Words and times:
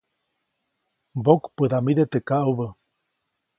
Mbokpäʼdamide 1.17 2.03
teʼ 2.11 2.23
kaʼubä. 2.27 2.67